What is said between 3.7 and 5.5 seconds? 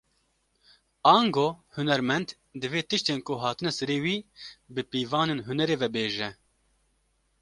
serî wî, bi pîvanên